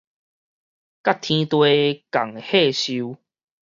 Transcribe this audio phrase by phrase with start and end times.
[0.03, 0.11] 佮天地仝
[2.41, 2.83] 歲壽